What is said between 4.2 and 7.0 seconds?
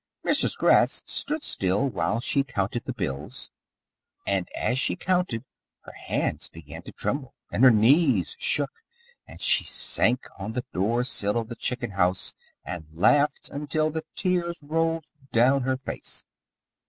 and as she counted her hands began to